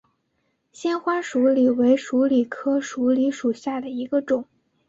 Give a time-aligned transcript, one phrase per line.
[0.71, 4.43] 纤花鼠李为鼠李科鼠李属下的一个种。